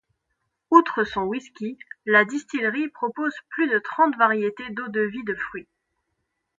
[0.71, 5.67] Outre son whisky, la distillerie propose plus de trente variétés d'eaux-de-vie de fruits.